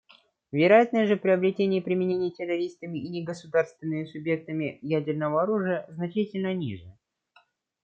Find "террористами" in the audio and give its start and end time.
2.31-2.97